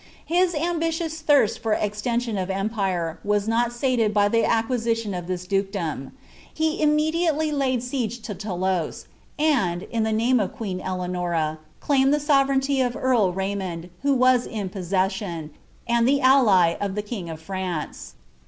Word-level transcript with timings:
His 0.25 0.55
ambitious 0.55 1.21
thirst 1.21 1.59
for 1.61 1.73
extension 1.73 2.35
of 2.35 2.49
empire 2.49 3.19
was 3.23 3.47
not 3.47 3.71
sated 3.71 4.15
by 4.15 4.29
the 4.29 4.41
acqui 4.41 4.79
sition 4.81 5.15
of 5.15 5.27
this 5.27 5.45
dukedom; 5.45 6.11
he 6.51 6.81
immediately 6.81 7.51
laid 7.51 7.83
siege 7.83 8.19
to 8.21 8.33
Thoulouse, 8.33 9.05
and, 9.37 9.83
in 9.91 10.01
the 10.01 10.11
name 10.11 10.39
of 10.39 10.55
queen 10.55 10.81
Eleanora, 10.81 11.59
claimed 11.81 12.11
that 12.15 12.21
sovereignty 12.23 12.81
of 12.81 12.95
earl 12.95 13.31
Ray 13.31 13.53
mond, 13.53 13.91
who 14.01 14.15
was 14.15 14.47
in 14.47 14.69
possession, 14.69 15.51
and 15.87 16.07
the 16.07 16.19
ally 16.19 16.77
of 16.81 16.95
the 16.95 17.03
king 17.03 17.29
of 17.29 17.39
France. 17.39 18.15